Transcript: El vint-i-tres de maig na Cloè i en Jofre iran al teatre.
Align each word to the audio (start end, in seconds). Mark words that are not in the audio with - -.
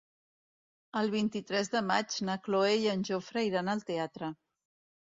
El 1.01 1.11
vint-i-tres 1.17 1.69
de 1.75 1.83
maig 1.91 2.17
na 2.31 2.39
Cloè 2.49 2.75
i 2.87 2.91
en 2.97 3.07
Jofre 3.13 3.49
iran 3.53 3.75
al 3.77 3.89
teatre. 3.93 4.35